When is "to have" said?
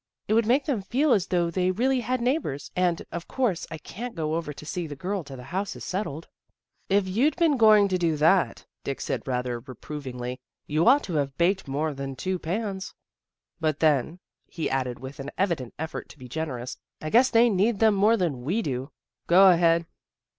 11.03-11.37